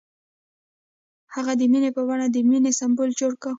هغه 1.33 1.53
د 1.59 1.61
مینه 1.71 1.89
په 1.95 2.01
بڼه 2.07 2.27
د 2.31 2.37
مینې 2.49 2.71
سمبول 2.79 3.09
جوړ 3.19 3.31
کړ. 3.41 3.49